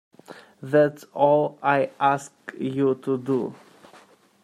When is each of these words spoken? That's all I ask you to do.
That's 0.63 1.03
all 1.13 1.59
I 1.61 1.91
ask 1.99 2.31
you 2.57 2.95
to 3.03 3.19
do. 3.19 3.53